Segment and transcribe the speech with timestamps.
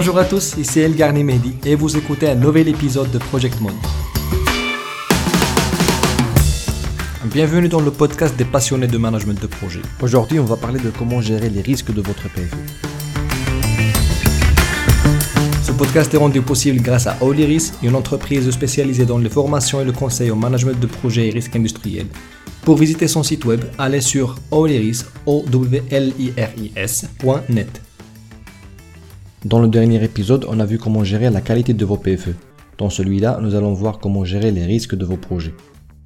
[0.00, 0.92] Bonjour à tous, ici El
[1.24, 3.74] Mehdi et vous écoutez un nouvel épisode de Project Mode.
[7.24, 9.80] Bienvenue dans le podcast des passionnés de management de projet.
[10.00, 12.54] Aujourd'hui, on va parler de comment gérer les risques de votre PFE.
[15.64, 19.84] Ce podcast est rendu possible grâce à Oliris, une entreprise spécialisée dans les formations et
[19.84, 22.06] le conseil au management de projets et risques industriels.
[22.62, 25.28] Pour visiter son site web, allez sur oliris.net.
[29.44, 32.34] Dans le dernier épisode, on a vu comment gérer la qualité de vos PFE.
[32.76, 35.54] Dans celui-là, nous allons voir comment gérer les risques de vos projets.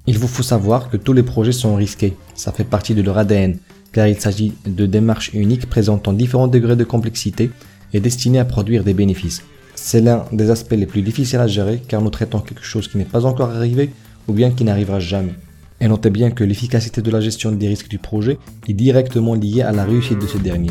[0.05, 3.17] Il vous faut savoir que tous les projets sont risqués, ça fait partie de leur
[3.17, 3.57] ADN,
[3.91, 7.49] car il s'agit de démarches uniques présentant différents degrés de complexité
[7.91, 9.41] et destinées à produire des bénéfices.
[9.73, 12.99] C'est l'un des aspects les plus difficiles à gérer car nous traitons quelque chose qui
[12.99, 13.89] n'est pas encore arrivé
[14.27, 15.33] ou bien qui n'arrivera jamais.
[15.81, 18.37] Et notez bien que l'efficacité de la gestion des risques du projet
[18.67, 20.69] est directement liée à la réussite de ce dernier.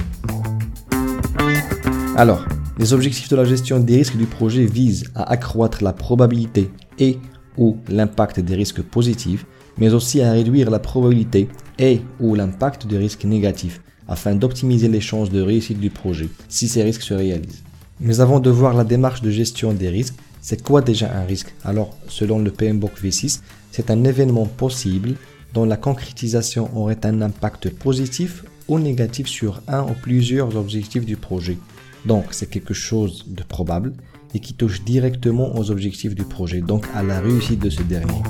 [2.15, 2.45] Alors,
[2.79, 7.19] les objectifs de la gestion des risques du projet visent à accroître la probabilité et
[7.57, 9.47] ou l'impact des risques positifs,
[9.79, 15.01] mais aussi à réduire la probabilité et ou l'impact des risques négatifs, afin d'optimiser les
[15.01, 17.63] chances de réussite du projet si ces risques se réalisent.
[17.99, 21.55] Mais avant de voir la démarche de gestion des risques, c'est quoi déjà un risque?
[21.65, 25.15] Alors, selon le PMBOK V6, c'est un événement possible
[25.55, 31.17] dont la concrétisation aurait un impact positif ou négatif sur un ou plusieurs objectifs du
[31.17, 31.57] projet.
[32.07, 33.93] Donc c'est quelque chose de probable
[34.35, 38.23] et qui touche directement aux objectifs du projet, donc à la réussite de ce dernier.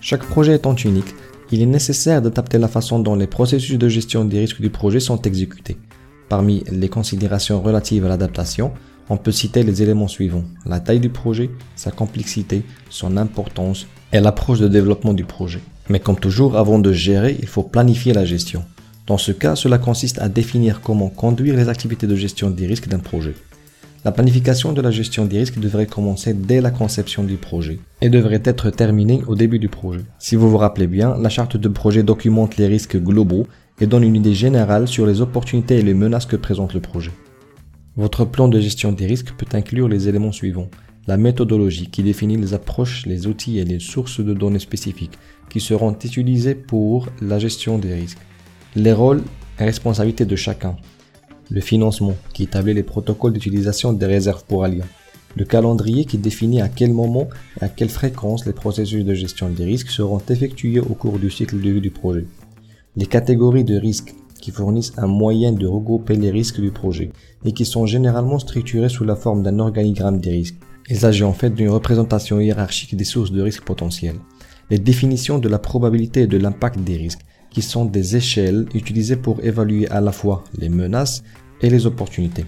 [0.00, 1.14] Chaque projet étant unique,
[1.52, 5.00] il est nécessaire d'adapter la façon dont les processus de gestion des risques du projet
[5.00, 5.76] sont exécutés.
[6.28, 8.72] Parmi les considérations relatives à l'adaptation,
[9.08, 10.44] on peut citer les éléments suivants.
[10.64, 15.60] La taille du projet, sa complexité, son importance et l'approche de développement du projet.
[15.88, 18.64] Mais comme toujours, avant de gérer, il faut planifier la gestion.
[19.10, 22.86] Dans ce cas, cela consiste à définir comment conduire les activités de gestion des risques
[22.86, 23.34] d'un projet.
[24.04, 28.08] La planification de la gestion des risques devrait commencer dès la conception du projet et
[28.08, 30.04] devrait être terminée au début du projet.
[30.20, 33.48] Si vous vous rappelez bien, la charte de projet documente les risques globaux
[33.80, 37.10] et donne une idée générale sur les opportunités et les menaces que présente le projet.
[37.96, 40.70] Votre plan de gestion des risques peut inclure les éléments suivants.
[41.08, 45.18] La méthodologie qui définit les approches, les outils et les sources de données spécifiques
[45.48, 48.18] qui seront utilisées pour la gestion des risques
[48.76, 49.22] les rôles
[49.58, 50.76] et responsabilités de chacun,
[51.50, 54.84] le financement qui établit les protocoles d'utilisation des réserves pour Alia,
[55.36, 57.28] le calendrier qui définit à quel moment
[57.60, 61.30] et à quelle fréquence les processus de gestion des risques seront effectués au cours du
[61.30, 62.26] cycle de vie du projet,
[62.96, 67.10] les catégories de risques qui fournissent un moyen de regrouper les risques du projet
[67.44, 70.58] et qui sont généralement structurés sous la forme d'un organigramme des risques.
[70.88, 74.16] Il s'agit en fait d'une représentation hiérarchique des sources de risques potentiels.
[74.70, 79.16] Les définitions de la probabilité et de l'impact des risques qui sont des échelles utilisées
[79.16, 81.22] pour évaluer à la fois les menaces
[81.60, 82.44] et les opportunités.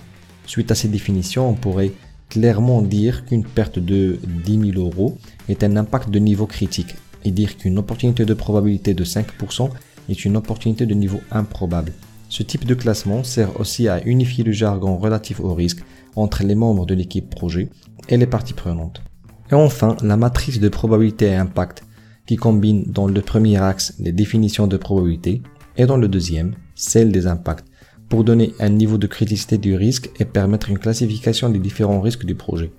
[0.47, 1.93] Suite à ces définitions, on pourrait
[2.29, 5.19] clairement dire qu'une perte de 10 000 euros
[5.49, 9.69] est un impact de niveau critique et dire qu'une opportunité de probabilité de 5%
[10.09, 11.93] est une opportunité de niveau improbable.
[12.29, 15.85] Ce type de classement sert aussi à unifier le jargon relatif au risque
[16.17, 17.69] entre les membres de l'équipe projet
[18.09, 19.03] et les parties prenantes.
[19.51, 21.85] Et enfin, la matrice de probabilité et impact
[22.27, 25.43] qui combine dans le premier axe les définitions de probabilité
[25.77, 27.67] et dans le deuxième celle des impacts
[28.09, 32.27] pour donner un niveau de criticité du risque et permettre une classification des différents risques
[32.27, 32.71] du projet.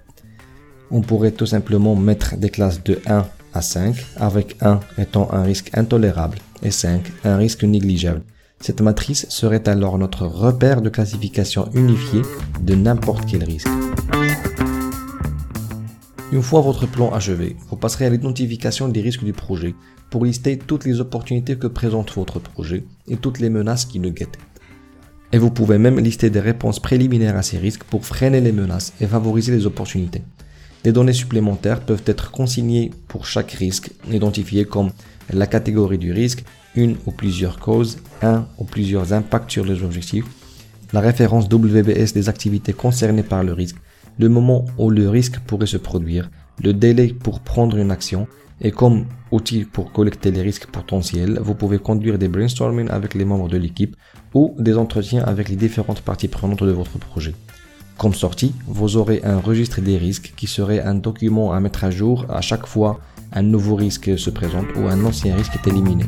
[0.92, 5.44] On pourrait tout simplement mettre des classes de 1 à 5 avec 1 étant un
[5.44, 8.22] risque intolérable et 5 un risque négligeable.
[8.60, 12.22] Cette matrice serait alors notre repère de classification unifié
[12.62, 13.68] de n'importe quel risque.
[16.33, 19.75] Une fois votre plan achevé, vous passerez à l'identification des risques du projet
[20.09, 24.09] pour lister toutes les opportunités que présente votre projet et toutes les menaces qui le
[24.09, 24.39] guettent.
[25.31, 28.94] Et vous pouvez même lister des réponses préliminaires à ces risques pour freiner les menaces
[28.99, 30.23] et favoriser les opportunités.
[30.83, 34.89] Des données supplémentaires peuvent être consignées pour chaque risque, identifiées comme
[35.31, 36.44] la catégorie du risque,
[36.75, 40.25] une ou plusieurs causes, un ou plusieurs impacts sur les objectifs,
[40.94, 43.77] la référence WBS des activités concernées par le risque,
[44.19, 46.30] le moment où le risque pourrait se produire,
[46.63, 48.27] le délai pour prendre une action,
[48.62, 53.25] et comme outil pour collecter les risques potentiels, vous pouvez conduire des brainstorming avec les
[53.25, 53.95] membres de l'équipe
[54.33, 57.33] ou des entretiens avec les différentes parties prenantes de votre projet.
[57.98, 61.92] Comme sortie, vous aurez un registre des risques qui serait un document à mettre à
[61.92, 63.00] jour à chaque fois
[63.33, 66.06] un nouveau risque se présente ou un ancien risque est éliminé.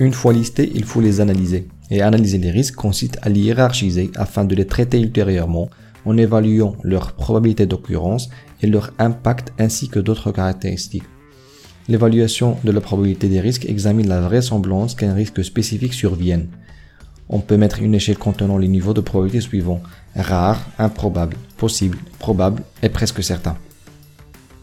[0.00, 1.68] Une fois listés, il faut les analyser.
[1.90, 5.68] Et analyser les risques consiste à les hiérarchiser afin de les traiter ultérieurement
[6.04, 8.28] en évaluant leur probabilité d'occurrence
[8.60, 11.04] et leur impact ainsi que d'autres caractéristiques.
[11.86, 16.48] L'évaluation de la probabilité des risques examine la vraisemblance qu'un risque spécifique survienne.
[17.28, 19.82] On peut mettre une échelle contenant les niveaux de probabilité suivants
[20.16, 23.56] rare, improbable, possible, probable et presque certain.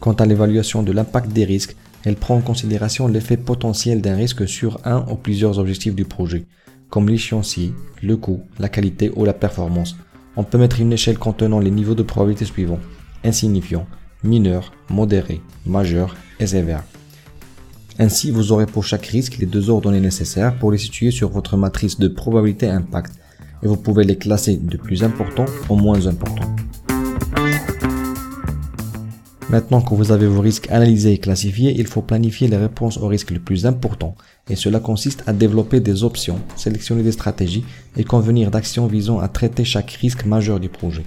[0.00, 4.48] Quant à l'évaluation de l'impact des risques, elle prend en considération l'effet potentiel d'un risque
[4.48, 6.46] sur un ou plusieurs objectifs du projet,
[6.90, 7.72] comme l'échéancier,
[8.02, 9.96] le coût, la qualité ou la performance.
[10.36, 12.80] On peut mettre une échelle contenant les niveaux de probabilité suivants
[13.24, 13.86] insignifiant,
[14.24, 16.82] mineur, modéré, majeur et sévère.
[17.98, 21.56] Ainsi, vous aurez pour chaque risque les deux ordonnées nécessaires pour les situer sur votre
[21.56, 23.12] matrice de probabilité impact
[23.62, 26.54] et vous pouvez les classer de plus important au moins important.
[29.52, 33.06] Maintenant que vous avez vos risques analysés et classifiés, il faut planifier les réponses aux
[33.06, 34.14] risques les plus importants
[34.48, 37.62] et cela consiste à développer des options, sélectionner des stratégies
[37.98, 41.04] et convenir d'actions visant à traiter chaque risque majeur du projet.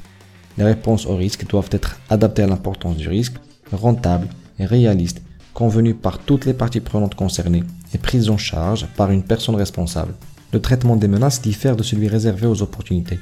[0.59, 3.37] Les réponses aux risques doivent être adaptées à l'importance du risque,
[3.71, 4.27] rentables
[4.59, 5.23] et réalistes
[5.55, 7.63] convenu par toutes les parties prenantes concernées
[7.95, 10.13] et prise en charge par une personne responsable.
[10.53, 13.19] Le traitement des menaces diffère de celui réservé aux opportunités.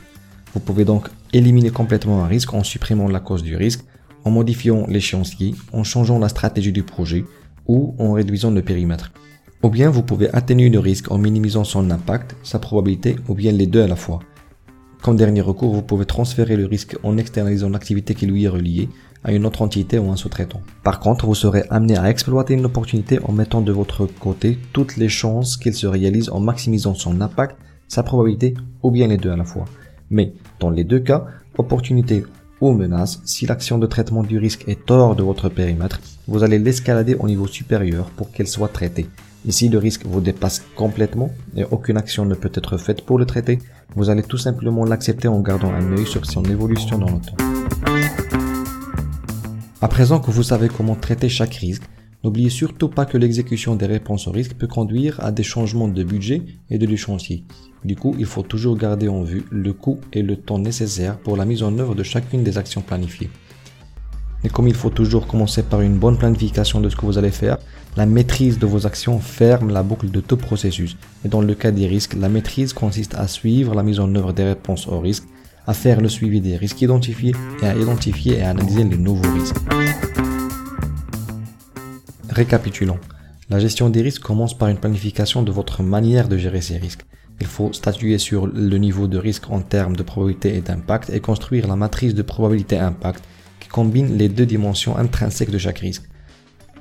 [0.54, 3.86] Vous pouvez donc éliminer complètement un risque en supprimant la cause du risque,
[4.24, 7.26] en modifiant l'échéancier, en changeant la stratégie du projet
[7.68, 9.12] ou en réduisant le périmètre.
[9.64, 13.52] Ou bien vous pouvez atténuer le risque en minimisant son impact, sa probabilité ou bien
[13.52, 14.20] les deux à la fois.
[15.02, 18.90] Comme dernier recours, vous pouvez transférer le risque en externalisant l'activité qui lui est reliée
[19.24, 20.62] à une autre entité ou un sous-traitant.
[20.84, 24.98] Par contre, vous serez amené à exploiter une opportunité en mettant de votre côté toutes
[24.98, 29.32] les chances qu'il se réalise en maximisant son impact, sa probabilité ou bien les deux
[29.32, 29.66] à la fois.
[30.10, 31.26] Mais dans les deux cas,
[31.58, 32.24] opportunité
[32.64, 36.60] ou menace, si l'action de traitement du risque est hors de votre périmètre, vous allez
[36.60, 39.08] l'escalader au niveau supérieur pour qu'elle soit traitée.
[39.46, 43.26] Ici, le risque vous dépasse complètement et aucune action ne peut être faite pour le
[43.26, 43.60] traiter,
[43.96, 47.36] vous allez tout simplement l'accepter en gardant un œil sur son évolution dans le temps.
[49.82, 51.84] À présent que vous savez comment traiter chaque risque,
[52.24, 56.04] n'oubliez surtout pas que l'exécution des réponses au risque peut conduire à des changements de
[56.04, 57.44] budget et de l'échéancier.
[57.84, 61.36] Du coup, il faut toujours garder en vue le coût et le temps nécessaires pour
[61.36, 63.30] la mise en œuvre de chacune des actions planifiées.
[64.46, 67.32] Et comme il faut toujours commencer par une bonne planification de ce que vous allez
[67.32, 67.58] faire,
[67.96, 70.98] la maîtrise de vos actions ferme la boucle de tout processus.
[71.24, 74.34] Et dans le cas des risques, la maîtrise consiste à suivre la mise en œuvre
[74.34, 75.26] des réponses au risque
[75.66, 79.56] à faire le suivi des risques identifiés et à identifier et analyser les nouveaux risques.
[82.34, 82.98] Récapitulons.
[83.52, 87.06] La gestion des risques commence par une planification de votre manière de gérer ces risques.
[87.40, 91.20] Il faut statuer sur le niveau de risque en termes de probabilité et d'impact et
[91.20, 93.24] construire la matrice de probabilité-impact
[93.60, 96.10] qui combine les deux dimensions intrinsèques de chaque risque.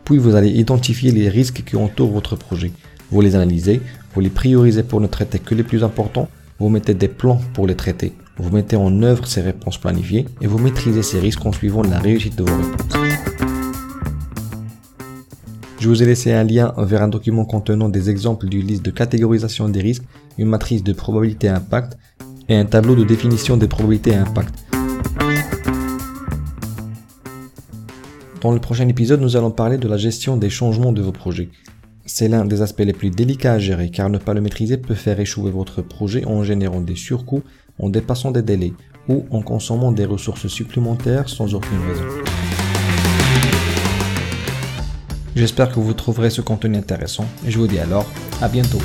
[0.04, 2.72] Puis vous allez identifier les risques qui entourent votre projet.
[3.10, 3.82] Vous les analysez,
[4.14, 7.66] vous les priorisez pour ne traiter que les plus importants, vous mettez des plans pour
[7.66, 11.52] les traiter vous mettez en œuvre ces réponses planifiées et vous maîtrisez ces risques en
[11.52, 13.31] suivant la réussite de vos réponses.
[15.82, 18.92] Je vous ai laissé un lien vers un document contenant des exemples d'une liste de
[18.92, 20.04] catégorisation des risques,
[20.38, 21.98] une matrice de probabilité impact
[22.48, 24.54] et un tableau de définition des probabilités impact.
[28.40, 31.48] Dans le prochain épisode, nous allons parler de la gestion des changements de vos projets.
[32.06, 34.94] C'est l'un des aspects les plus délicats à gérer car ne pas le maîtriser peut
[34.94, 37.42] faire échouer votre projet en générant des surcoûts
[37.80, 38.72] en dépassant des délais
[39.08, 42.31] ou en consommant des ressources supplémentaires sans aucune raison.
[45.34, 48.06] J'espère que vous trouverez ce contenu intéressant et je vous dis alors
[48.40, 48.80] à bientôt.